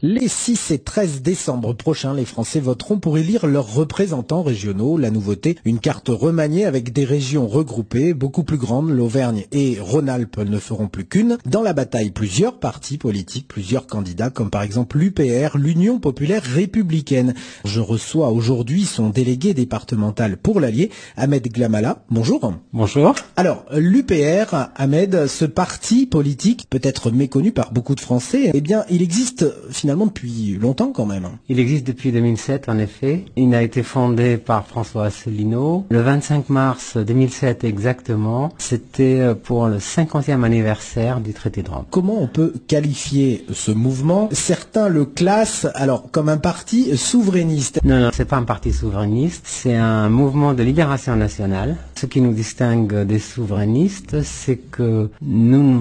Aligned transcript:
Les 0.00 0.28
6 0.28 0.70
et 0.70 0.78
13 0.78 1.22
décembre 1.22 1.72
prochains, 1.72 2.14
les 2.14 2.24
Français 2.24 2.60
voteront 2.60 3.00
pour 3.00 3.18
élire 3.18 3.48
leurs 3.48 3.74
représentants 3.74 4.44
régionaux. 4.44 4.96
La 4.96 5.10
nouveauté, 5.10 5.58
une 5.64 5.80
carte 5.80 6.08
remaniée 6.08 6.66
avec 6.66 6.92
des 6.92 7.04
régions 7.04 7.48
regroupées, 7.48 8.14
beaucoup 8.14 8.44
plus 8.44 8.58
grandes. 8.58 8.90
L'Auvergne 8.90 9.46
et 9.50 9.76
Rhône-Alpes 9.80 10.38
ne 10.38 10.60
feront 10.60 10.86
plus 10.86 11.04
qu'une. 11.04 11.36
Dans 11.46 11.62
la 11.62 11.72
bataille, 11.72 12.12
plusieurs 12.12 12.60
partis 12.60 12.96
politiques, 12.96 13.48
plusieurs 13.48 13.88
candidats, 13.88 14.30
comme 14.30 14.50
par 14.50 14.62
exemple 14.62 14.98
l'UPR, 14.98 15.58
l'Union 15.58 15.98
populaire 15.98 16.44
républicaine. 16.44 17.34
Je 17.64 17.80
reçois 17.80 18.30
aujourd'hui 18.30 18.84
son 18.84 19.10
délégué 19.10 19.52
départemental 19.52 20.36
pour 20.36 20.60
l'Allier, 20.60 20.92
Ahmed 21.16 21.48
Glamala. 21.52 22.04
Bonjour. 22.08 22.54
Bonjour. 22.72 23.16
Alors, 23.34 23.64
l'UPR, 23.72 24.68
Ahmed, 24.76 25.26
ce 25.26 25.44
parti 25.44 26.06
politique, 26.06 26.68
peut-être 26.70 27.10
méconnu 27.10 27.50
par 27.50 27.72
beaucoup 27.72 27.96
de 27.96 28.00
Français, 28.00 28.52
eh 28.54 28.60
bien, 28.60 28.84
il 28.90 29.02
existe 29.02 29.44
finalement 29.70 29.87
depuis 29.96 30.58
longtemps 30.60 30.92
quand 30.92 31.06
même. 31.06 31.28
Il 31.48 31.58
existe 31.58 31.86
depuis 31.86 32.12
2007 32.12 32.68
en 32.68 32.78
effet. 32.78 33.24
Il 33.36 33.54
a 33.54 33.62
été 33.62 33.82
fondé 33.82 34.36
par 34.36 34.66
François 34.66 35.06
Asselineau 35.06 35.86
le 35.90 36.00
25 36.00 36.48
mars 36.48 36.96
2007 36.96 37.64
exactement. 37.64 38.52
C'était 38.58 39.20
euh, 39.20 39.34
pour 39.34 39.68
le 39.68 39.78
50e 39.78 40.44
anniversaire 40.44 41.20
du 41.20 41.32
traité 41.32 41.62
de 41.62 41.70
Rome. 41.70 41.84
Comment 41.90 42.20
on 42.20 42.26
peut 42.26 42.52
qualifier 42.66 43.44
ce 43.52 43.70
mouvement? 43.70 44.28
Certains 44.32 44.88
le 44.88 45.04
classent 45.04 45.66
alors 45.74 46.10
comme 46.10 46.28
un 46.28 46.36
parti 46.36 46.96
souverainiste. 46.96 47.80
Non, 47.84 48.00
non, 48.00 48.10
c'est 48.12 48.24
pas 48.26 48.36
un 48.36 48.42
parti 48.44 48.72
souverainiste, 48.72 49.44
c'est 49.46 49.76
un 49.76 50.08
mouvement 50.08 50.54
de 50.54 50.62
libération 50.62 51.16
nationale. 51.16 51.76
Ce 52.00 52.06
qui 52.06 52.20
nous 52.20 52.32
distingue 52.32 52.94
des 53.02 53.18
souverainistes, 53.18 54.22
c'est 54.22 54.56
que 54.58 55.10
nous 55.20 55.62
ne 55.64 55.78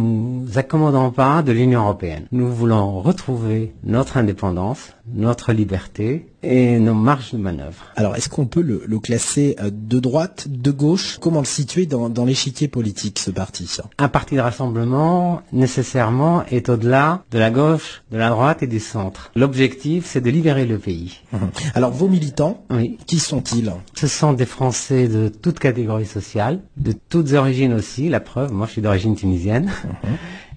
nous 0.48 0.58
accommodons 0.58 1.12
pas 1.12 1.44
de 1.44 1.52
l'Union 1.52 1.82
européenne. 1.84 2.26
Nous 2.32 2.52
voulons 2.52 3.02
retrouver 3.02 3.72
notre 3.84 4.18
indépendance, 4.18 4.94
notre 5.14 5.54
liberté 5.54 6.28
et 6.44 6.80
nos 6.80 6.94
marges 6.94 7.32
de 7.34 7.38
manœuvre. 7.38 7.86
Alors, 7.96 8.16
est-ce 8.16 8.30
qu'on 8.30 8.46
peut 8.46 8.62
le, 8.62 8.84
le, 8.86 9.00
classer 9.00 9.56
euh, 9.60 9.70
de 9.72 10.00
droite, 10.00 10.48
de 10.50 10.72
gauche? 10.72 11.18
Comment 11.20 11.40
le 11.40 11.46
situer 11.46 11.86
dans, 11.86 12.10
dans 12.10 12.26
l'échiquier 12.26 12.68
politique, 12.68 13.20
ce 13.20 13.32
parti 13.32 13.70
Un 13.98 14.08
parti 14.08 14.36
de 14.36 14.42
rassemblement, 14.42 15.42
nécessairement, 15.52 16.46
est 16.46 16.70
au-delà 16.70 17.24
de 17.32 17.40
la 17.40 17.50
gauche, 17.50 18.04
de 18.12 18.18
la 18.18 18.30
droite 18.30 18.64
et 18.64 18.68
du 18.68 18.80
centre. 18.80 19.32
L'objectif, 19.36 20.06
c'est 20.06 20.22
de 20.22 20.30
libérer 20.30 20.66
le 20.66 20.78
pays. 20.78 21.20
Mmh. 21.34 21.38
Alors, 21.74 21.92
vos 21.92 22.08
militants, 22.08 22.64
oui. 22.70 22.98
qui 23.08 23.20
sont-ils? 23.20 23.74
Ce 23.96 24.08
sont 24.08 24.34
des 24.34 24.46
Français 24.46 25.08
de 25.08 25.30
toutes 25.30 25.60
catégories 25.60 26.06
sociales, 26.06 26.62
de 26.78 26.94
toutes 27.10 27.34
origines 27.34 27.74
aussi, 27.74 28.10
la 28.10 28.20
preuve, 28.20 28.52
moi 28.54 28.68
je 28.68 28.74
suis 28.74 28.82
d'origine 28.82 29.16
tunisienne. 29.16 29.72
Mmh 29.84 30.08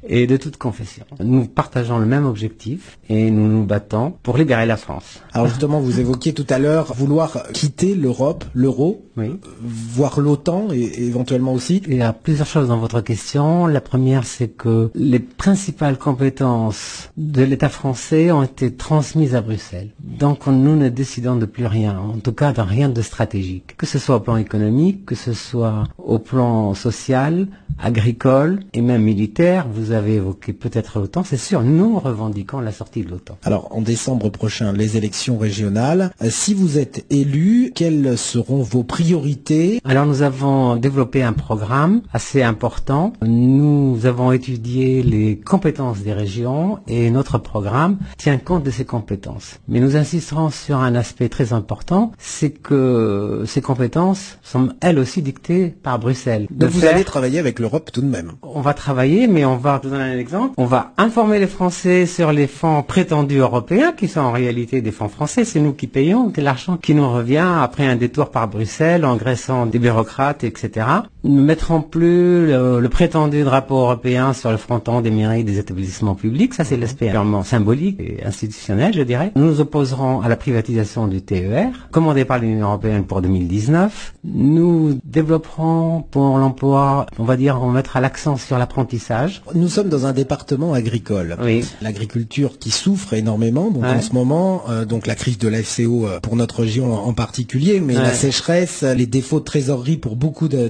et 0.06 0.26
de 0.26 0.36
toute 0.36 0.56
confession. 0.56 1.04
Nous 1.22 1.46
partageons 1.46 1.98
le 1.98 2.06
même 2.06 2.26
objectif 2.26 2.98
et 3.08 3.30
nous 3.30 3.48
nous 3.48 3.64
battons 3.64 4.14
pour 4.22 4.36
libérer 4.36 4.66
la 4.66 4.76
France. 4.76 5.20
Alors 5.32 5.48
justement, 5.48 5.80
vous 5.80 6.00
évoquiez 6.00 6.32
tout 6.32 6.46
à 6.48 6.58
l'heure 6.58 6.94
vouloir 6.94 7.44
quitter 7.52 7.94
l'Europe, 7.94 8.44
l'euro, 8.54 9.04
oui. 9.16 9.30
voire 9.60 10.20
l'OTAN 10.20 10.68
et 10.72 11.02
éventuellement 11.02 11.52
aussi. 11.52 11.82
Il 11.86 11.96
y 11.96 12.02
a 12.02 12.12
plusieurs 12.12 12.46
choses 12.46 12.68
dans 12.68 12.78
votre 12.78 13.00
question. 13.00 13.66
La 13.66 13.80
première, 13.80 14.24
c'est 14.24 14.48
que 14.48 14.90
les 14.94 15.18
principales 15.18 15.98
compétences 15.98 17.10
de 17.16 17.42
l'État 17.42 17.68
français 17.68 18.32
ont 18.32 18.42
été 18.42 18.72
transmises 18.74 19.34
à 19.34 19.40
Bruxelles. 19.40 19.90
Donc 20.02 20.46
nous 20.46 20.76
ne 20.76 20.88
décidons 20.88 21.36
de 21.36 21.46
plus 21.46 21.66
rien, 21.66 21.98
en 21.98 22.18
tout 22.18 22.32
cas 22.32 22.52
de 22.52 22.60
rien 22.60 22.88
de 22.88 23.02
stratégique. 23.02 23.76
Que 23.76 23.86
ce 23.86 23.98
soit 23.98 24.16
au 24.16 24.20
plan 24.20 24.36
économique, 24.36 25.04
que 25.06 25.14
ce 25.14 25.32
soit 25.32 25.84
au 25.98 26.18
plan 26.18 26.74
social, 26.74 27.46
agricole 27.78 28.60
et 28.72 28.80
même 28.80 29.02
militaire. 29.02 29.66
Vous 29.72 29.89
avez 29.92 30.14
évoqué 30.14 30.52
peut-être 30.52 30.98
l'OTAN, 30.98 31.24
c'est 31.24 31.36
sûr, 31.36 31.62
nous 31.62 31.98
revendiquons 31.98 32.60
la 32.60 32.72
sortie 32.72 33.02
de 33.02 33.10
l'OTAN. 33.10 33.38
Alors, 33.44 33.68
en 33.74 33.80
décembre 33.80 34.28
prochain, 34.30 34.72
les 34.72 34.96
élections 34.96 35.38
régionales. 35.38 36.12
Euh, 36.22 36.28
si 36.30 36.54
vous 36.54 36.78
êtes 36.78 37.04
élu, 37.10 37.72
quelles 37.74 38.16
seront 38.18 38.62
vos 38.62 38.82
priorités? 38.82 39.80
Alors, 39.84 40.06
nous 40.06 40.22
avons 40.22 40.76
développé 40.76 41.22
un 41.22 41.32
programme 41.32 42.02
assez 42.12 42.42
important. 42.42 43.12
Nous 43.22 44.06
avons 44.06 44.32
étudié 44.32 45.02
les 45.02 45.38
compétences 45.38 46.00
des 46.00 46.12
régions 46.12 46.78
et 46.86 47.10
notre 47.10 47.38
programme 47.38 47.98
tient 48.16 48.38
compte 48.38 48.62
de 48.64 48.70
ces 48.70 48.84
compétences. 48.84 49.58
Mais 49.68 49.80
nous 49.80 49.96
insisterons 49.96 50.50
sur 50.50 50.78
un 50.78 50.94
aspect 50.94 51.28
très 51.28 51.52
important, 51.52 52.12
c'est 52.18 52.50
que 52.50 53.44
ces 53.46 53.60
compétences 53.60 54.38
sont 54.42 54.70
elles 54.80 54.98
aussi 54.98 55.22
dictées 55.22 55.68
par 55.68 55.98
Bruxelles. 55.98 56.46
De 56.50 56.66
vous 56.66 56.80
faire... 56.80 56.94
allez 56.94 57.04
travailler 57.04 57.38
avec 57.38 57.58
l'Europe 57.58 57.90
tout 57.92 58.02
de 58.02 58.06
même. 58.06 58.32
On 58.42 58.60
va 58.60 58.74
travailler, 58.74 59.26
mais 59.26 59.44
on 59.44 59.56
va, 59.56 59.79
je 59.82 59.88
vous 59.88 60.50
on 60.56 60.64
va 60.64 60.92
informer 60.96 61.38
les 61.38 61.46
Français 61.46 62.06
sur 62.06 62.32
les 62.32 62.46
fonds 62.46 62.82
prétendus 62.82 63.38
européens, 63.38 63.92
qui 63.92 64.08
sont 64.08 64.20
en 64.20 64.32
réalité 64.32 64.80
des 64.80 64.90
fonds 64.92 65.08
français, 65.08 65.44
c'est 65.44 65.60
nous 65.60 65.72
qui 65.72 65.86
payons, 65.86 66.32
c'est 66.34 66.40
l'argent 66.40 66.76
qui 66.76 66.94
nous 66.94 67.10
revient 67.10 67.46
après 67.62 67.86
un 67.86 67.96
détour 67.96 68.30
par 68.30 68.48
Bruxelles, 68.48 69.04
en 69.04 69.16
graissant 69.16 69.66
des 69.66 69.78
bureaucrates, 69.78 70.44
etc. 70.44 70.86
Nous 71.22 71.34
ne 71.36 71.42
mettrons 71.42 71.82
plus 71.82 72.46
le, 72.46 72.80
le, 72.80 72.88
prétendu 72.88 73.42
drapeau 73.42 73.76
européen 73.76 74.32
sur 74.32 74.50
le 74.50 74.56
fronton 74.56 75.00
des 75.02 75.10
mairies 75.10 75.44
des 75.44 75.58
établissements 75.58 76.14
publics, 76.14 76.54
ça 76.54 76.64
c'est 76.64 76.78
l'aspect 76.78 77.10
purement 77.10 77.42
symbolique 77.44 78.00
et 78.00 78.24
institutionnel, 78.24 78.94
je 78.94 79.02
dirais. 79.02 79.30
Nous 79.36 79.44
nous 79.44 79.60
opposerons 79.60 80.22
à 80.22 80.28
la 80.28 80.36
privatisation 80.36 81.06
du 81.08 81.20
TER, 81.20 81.68
commandé 81.90 82.24
par 82.24 82.38
l'Union 82.38 82.68
européenne 82.68 83.04
pour 83.04 83.20
2019. 83.20 84.14
Nous 84.24 84.98
développerons 85.04 86.04
pour 86.10 86.38
l'emploi, 86.38 87.04
on 87.18 87.24
va 87.24 87.36
dire, 87.36 87.58
on 87.62 87.66
va 87.68 87.72
mettre 87.74 87.98
l'accent 88.00 88.36
sur 88.36 88.56
l'apprentissage. 88.58 89.42
Nous 89.54 89.68
sommes 89.68 89.88
dans 89.90 90.06
un 90.06 90.12
département 90.12 90.72
agricole. 90.72 91.36
Oui. 91.42 91.64
L'agriculture 91.82 92.58
qui 92.58 92.70
souffre 92.70 93.12
énormément. 93.14 93.70
Donc 93.70 93.82
Ouais. 93.82 93.90
en 93.90 94.00
ce 94.00 94.12
moment, 94.14 94.62
euh, 94.70 94.84
donc 94.84 95.06
la 95.06 95.14
crise 95.14 95.38
de 95.38 95.48
la 95.48 95.62
FCO 95.62 96.06
euh, 96.06 96.20
pour 96.20 96.36
notre 96.36 96.60
région 96.60 96.92
en 96.94 97.12
particulier, 97.12 97.80
mais 97.80 97.96
Ouais. 97.96 98.02
la 98.02 98.12
sécheresse, 98.14 98.82
les 98.82 99.06
défauts 99.06 99.40
de 99.40 99.44
trésorerie 99.44 99.96
pour 99.96 100.16
beaucoup 100.16 100.48
de- 100.48 100.68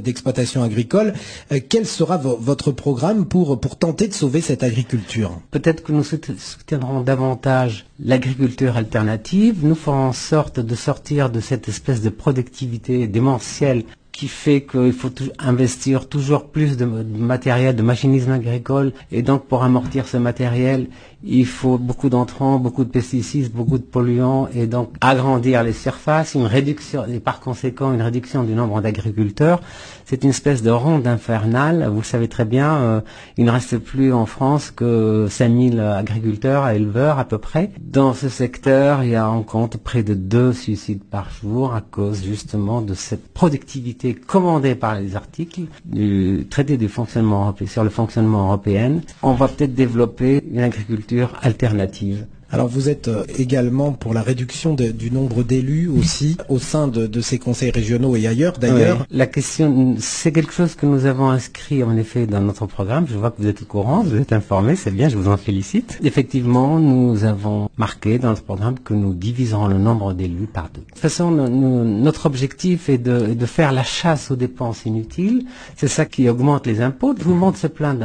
agricoles. 0.62 1.12
Euh, 1.52 1.60
quel 1.68 1.86
sera 1.86 2.16
vo- 2.16 2.38
votre 2.40 2.72
programme 2.72 3.26
pour 3.26 3.60
pour 3.60 3.76
tenter 3.76 4.08
de 4.08 4.14
sauver 4.14 4.40
cette 4.40 4.62
agriculture? 4.62 5.32
Peut-être 5.50 5.82
que 5.82 5.92
nous 5.92 6.04
sout- 6.04 6.36
soutiendrons 6.38 7.00
davantage 7.00 7.86
l'agriculture 8.02 8.76
alternative. 8.76 9.56
Nous 9.62 9.74
ferons 9.74 10.08
en 10.08 10.12
sorte 10.12 10.60
de 10.60 10.74
sortir 10.74 11.30
de 11.30 11.40
cette 11.40 11.68
espèce 11.68 12.00
de 12.02 12.10
productivité 12.10 13.06
démentielle 13.06 13.84
qui 14.12 14.26
fait 14.28 14.62
qu'il 14.62 14.92
faut 14.92 15.12
investir 15.38 16.06
toujours 16.08 16.44
plus 16.48 16.76
de 16.76 16.84
matériel, 16.84 17.74
de 17.76 17.82
machinisme 17.82 18.32
agricole, 18.32 18.92
et 19.12 19.22
donc 19.22 19.46
pour 19.46 19.62
amortir 19.62 20.06
ce 20.08 20.16
matériel, 20.18 20.88
il 21.22 21.46
faut 21.46 21.76
beaucoup 21.78 22.08
d'entrants, 22.08 22.58
beaucoup 22.58 22.84
de 22.84 22.90
pesticides, 22.90 23.52
beaucoup 23.52 23.78
de 23.78 23.82
polluants, 23.82 24.48
et 24.54 24.66
donc 24.66 24.90
agrandir 25.00 25.62
les 25.62 25.72
surfaces, 25.72 26.34
une 26.34 26.46
réduction, 26.46 27.04
et 27.06 27.20
par 27.20 27.40
conséquent 27.40 27.92
une 27.92 28.02
réduction 28.02 28.42
du 28.44 28.52
nombre 28.54 28.80
d'agriculteurs. 28.80 29.60
C'est 30.06 30.24
une 30.24 30.30
espèce 30.30 30.62
de 30.62 30.70
ronde 30.70 31.06
infernale. 31.06 31.88
Vous 31.92 31.98
le 32.00 32.04
savez 32.04 32.26
très 32.28 32.44
bien, 32.44 32.74
euh, 32.76 33.00
il 33.36 33.44
ne 33.44 33.50
reste 33.50 33.78
plus 33.78 34.12
en 34.12 34.26
France 34.26 34.70
que 34.70 35.26
5000 35.30 35.78
agriculteurs, 35.80 36.68
éleveurs 36.68 37.18
à 37.18 37.24
peu 37.24 37.38
près. 37.38 37.70
Dans 37.80 38.14
ce 38.14 38.28
secteur, 38.28 39.04
il 39.04 39.10
y 39.10 39.16
a 39.16 39.28
en 39.28 39.42
compte 39.42 39.76
près 39.76 40.02
de 40.02 40.14
deux 40.14 40.52
suicides 40.52 41.04
par 41.04 41.28
jour 41.30 41.74
à 41.74 41.80
cause 41.80 42.24
justement 42.24 42.80
de 42.80 42.94
cette 42.94 43.28
productivité 43.32 44.14
commandée 44.14 44.74
par 44.74 44.98
les 44.98 45.16
articles 45.16 45.62
du 45.84 46.46
traité 46.50 46.76
du 46.76 46.88
fonctionnement 46.88 47.42
européen, 47.42 47.66
sur 47.68 47.84
le 47.84 47.90
fonctionnement 47.90 48.46
européen. 48.46 49.00
On 49.22 49.34
va 49.34 49.48
peut-être 49.48 49.74
développer 49.74 50.42
une 50.50 50.60
agriculture 50.60 51.09
alternative. 51.18 52.26
Alors 52.52 52.66
vous 52.68 52.88
êtes 52.88 53.08
euh, 53.08 53.24
également 53.38 53.92
pour 53.92 54.12
la 54.12 54.22
réduction 54.22 54.74
de- 54.74 54.88
du 54.90 55.10
nombre 55.10 55.42
d'élus 55.44 55.88
aussi 55.88 56.36
au 56.48 56.58
sein 56.58 56.88
de, 56.88 57.06
de 57.06 57.20
ces 57.20 57.38
conseils 57.38 57.70
régionaux 57.70 58.16
et 58.16 58.26
ailleurs 58.26 58.54
d'ailleurs. 58.58 59.06
La 59.10 59.26
question, 59.26 59.94
c'est 60.00 60.32
quelque 60.32 60.52
chose 60.52 60.74
que 60.74 60.84
nous 60.84 61.06
avons 61.06 61.30
inscrit 61.30 61.84
en 61.84 61.96
effet 61.96 62.26
dans 62.26 62.40
notre 62.40 62.66
programme. 62.66 63.06
Je 63.08 63.16
vois 63.16 63.30
que 63.30 63.40
vous 63.40 63.46
êtes 63.48 63.62
au 63.62 63.66
courant, 63.66 64.02
vous 64.02 64.16
êtes 64.16 64.32
informé, 64.32 64.74
c'est 64.74 64.90
bien, 64.90 65.08
je 65.08 65.16
vous 65.16 65.28
en 65.28 65.36
félicite. 65.36 65.98
Effectivement, 66.02 66.80
nous 66.80 67.22
avons 67.24 67.68
marqué 67.76 68.18
dans 68.18 68.28
notre 68.30 68.42
programme 68.42 68.78
que 68.80 68.94
nous 68.94 69.14
diviserons 69.14 69.68
le 69.68 69.78
nombre 69.78 70.12
d'élus 70.12 70.48
par 70.52 70.70
deux. 70.74 70.80
De 70.80 70.86
toute 70.86 70.98
façon, 70.98 71.30
notre 71.30 72.26
objectif 72.26 72.88
est 72.88 72.98
de, 72.98 73.34
de 73.34 73.46
faire 73.46 73.70
la 73.72 73.84
chasse 73.84 74.30
aux 74.32 74.36
dépenses 74.36 74.86
inutiles. 74.86 75.44
C'est 75.76 75.88
ça 75.88 76.04
qui 76.04 76.28
augmente 76.28 76.66
les 76.66 76.80
impôts. 76.80 77.14
Tout 77.14 77.28
le 77.28 77.34
monde 77.36 77.56
se 77.56 77.68
plaint 77.68 77.96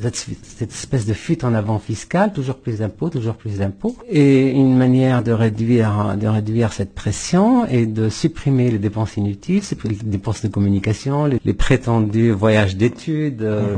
cette, 0.00 0.16
cette 0.16 0.72
espèce 0.72 1.06
de 1.06 1.12
fuite 1.12 1.44
en 1.44 1.54
avant 1.54 1.78
fiscale, 1.78 2.32
toujours 2.32 2.56
plus 2.56 2.78
d'impôts, 2.78 3.10
toujours 3.10 3.34
plus 3.34 3.59
Et 4.08 4.50
une 4.50 4.76
manière 4.76 5.22
de 5.22 5.32
réduire, 5.32 6.16
de 6.20 6.26
réduire 6.26 6.72
cette 6.72 6.94
pression 6.94 7.66
et 7.66 7.86
de 7.86 8.08
supprimer 8.08 8.70
les 8.70 8.78
dépenses 8.78 9.16
inutiles, 9.16 9.62
les 9.84 9.96
dépenses 10.04 10.42
de 10.42 10.48
communication, 10.48 11.26
les, 11.26 11.38
les 11.44 11.52
prétendus 11.54 12.30
voyages 12.30 12.76
d'études, 12.76 13.42
euh, 13.42 13.76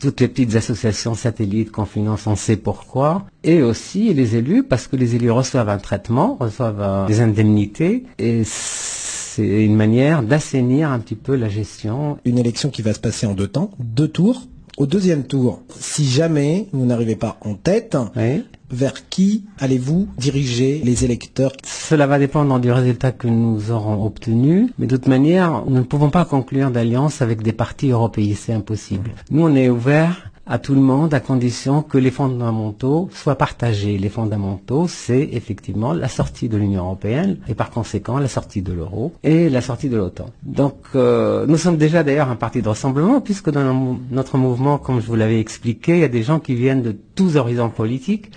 toutes 0.00 0.20
les 0.20 0.28
petites 0.28 0.54
associations 0.56 1.14
satellites 1.14 1.70
qu'on 1.70 1.84
finance, 1.84 2.26
on 2.26 2.36
sait 2.36 2.56
pourquoi. 2.56 3.26
Et 3.44 3.62
aussi 3.62 4.12
les 4.14 4.36
élus, 4.36 4.62
parce 4.62 4.86
que 4.86 4.96
les 4.96 5.14
élus 5.16 5.30
reçoivent 5.30 5.68
un 5.68 5.78
traitement, 5.78 6.36
reçoivent 6.40 6.80
euh, 6.80 7.06
des 7.06 7.20
indemnités, 7.20 8.04
et 8.18 8.42
c'est 8.44 9.64
une 9.64 9.76
manière 9.76 10.22
d'assainir 10.22 10.90
un 10.90 10.98
petit 10.98 11.14
peu 11.14 11.34
la 11.36 11.48
gestion. 11.48 12.18
Une 12.24 12.38
élection 12.38 12.68
qui 12.70 12.82
va 12.82 12.92
se 12.92 13.00
passer 13.00 13.26
en 13.26 13.32
deux 13.34 13.48
temps, 13.48 13.70
deux 13.78 14.08
tours. 14.08 14.42
Au 14.78 14.86
deuxième 14.86 15.24
tour, 15.24 15.62
si 15.68 16.08
jamais 16.08 16.66
vous 16.72 16.86
n'arrivez 16.86 17.16
pas 17.16 17.36
en 17.42 17.54
tête, 17.54 17.96
Oui. 18.16 18.42
Vers 18.72 19.08
qui 19.08 19.44
allez-vous 19.58 20.08
diriger 20.18 20.80
les 20.82 21.04
électeurs? 21.04 21.52
Cela 21.64 22.06
va 22.06 22.18
dépendre 22.18 22.58
du 22.58 22.72
résultat 22.72 23.12
que 23.12 23.28
nous 23.28 23.70
aurons 23.70 24.04
obtenu, 24.04 24.72
mais 24.78 24.86
de 24.86 24.96
toute 24.96 25.06
manière, 25.08 25.62
nous 25.66 25.76
ne 25.76 25.82
pouvons 25.82 26.10
pas 26.10 26.24
conclure 26.24 26.70
d'alliance 26.70 27.22
avec 27.22 27.42
des 27.42 27.52
partis 27.52 27.90
européens, 27.90 28.34
c'est 28.36 28.52
impossible. 28.52 29.10
Nous, 29.30 29.42
on 29.46 29.54
est 29.54 29.68
ouvert 29.68 30.30
à 30.52 30.58
tout 30.58 30.74
le 30.74 30.82
monde 30.82 31.14
à 31.14 31.20
condition 31.20 31.80
que 31.80 31.96
les 31.96 32.10
fondamentaux 32.10 33.08
soient 33.14 33.36
partagés. 33.36 33.96
Les 33.96 34.10
fondamentaux, 34.10 34.86
c'est 34.86 35.30
effectivement 35.32 35.94
la 35.94 36.08
sortie 36.08 36.50
de 36.50 36.58
l'Union 36.58 36.84
européenne 36.84 37.38
et 37.48 37.54
par 37.54 37.70
conséquent 37.70 38.18
la 38.18 38.28
sortie 38.28 38.60
de 38.60 38.74
l'euro 38.74 39.14
et 39.24 39.48
la 39.48 39.62
sortie 39.62 39.88
de 39.88 39.96
l'OTAN. 39.96 40.26
Donc 40.42 40.74
euh, 40.94 41.46
nous 41.46 41.56
sommes 41.56 41.78
déjà 41.78 42.02
d'ailleurs 42.04 42.28
un 42.28 42.36
parti 42.36 42.60
de 42.60 42.68
rassemblement 42.68 43.22
puisque 43.22 43.48
dans 43.50 43.96
notre 44.10 44.36
mouvement, 44.36 44.76
comme 44.76 45.00
je 45.00 45.06
vous 45.06 45.14
l'avais 45.16 45.40
expliqué, 45.40 45.94
il 45.94 46.00
y 46.00 46.04
a 46.04 46.08
des 46.08 46.22
gens 46.22 46.38
qui 46.38 46.54
viennent 46.54 46.82
de 46.82 46.94
tous 47.14 47.38
horizons 47.38 47.70
politiques. 47.70 48.30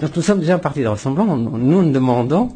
Donc 0.00 0.14
nous 0.16 0.20
sommes 0.22 0.40
déjà 0.40 0.56
un 0.56 0.58
parti 0.58 0.82
de 0.82 0.86
rassemblement. 0.88 1.34
Nous 1.38 1.82
ne 1.82 1.90
demandons 1.94 2.50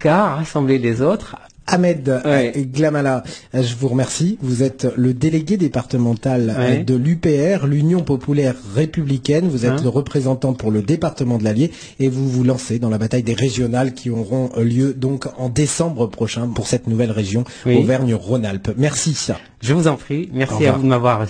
qu'à 0.00 0.34
rassembler 0.34 0.78
les 0.78 1.02
autres 1.02 1.36
Ahmed 1.68 2.20
ouais. 2.24 2.52
Glamala, 2.72 3.22
je 3.54 3.74
vous 3.78 3.88
remercie. 3.88 4.38
Vous 4.42 4.62
êtes 4.62 4.86
le 4.96 5.14
délégué 5.14 5.56
départemental 5.56 6.54
ouais. 6.58 6.84
de 6.84 6.94
l'UPR, 6.94 7.66
l'Union 7.66 8.02
populaire 8.02 8.54
républicaine. 8.74 9.48
Vous 9.48 9.66
êtes 9.66 9.72
hein 9.72 9.80
le 9.82 9.88
représentant 9.88 10.54
pour 10.54 10.70
le 10.70 10.82
département 10.82 11.38
de 11.38 11.44
l'Allier 11.44 11.70
et 12.00 12.08
vous 12.08 12.28
vous 12.28 12.44
lancez 12.44 12.78
dans 12.78 12.90
la 12.90 12.98
bataille 12.98 13.22
des 13.22 13.34
régionales 13.34 13.94
qui 13.94 14.10
auront 14.10 14.50
lieu 14.56 14.94
donc 14.94 15.26
en 15.36 15.48
décembre 15.48 16.06
prochain 16.06 16.48
pour 16.48 16.66
cette 16.66 16.86
nouvelle 16.86 17.10
région 17.10 17.44
oui. 17.66 17.76
Auvergne-Rhône-Alpes. 17.76 18.72
Merci. 18.76 19.16
Je 19.60 19.74
vous 19.74 19.88
en 19.88 19.96
prie. 19.96 20.30
Merci 20.32 20.66
à 20.66 20.72
vous 20.72 20.82
de 20.82 20.88
m'avoir 20.88 21.20
reçu. 21.20 21.26